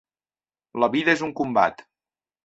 La 0.83 0.89
vida 0.95 1.13
és 1.13 1.21
un 1.27 1.33
combat. 1.41 1.85